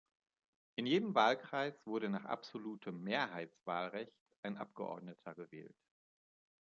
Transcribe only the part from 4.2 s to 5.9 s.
ein Abgeordneter gewählt.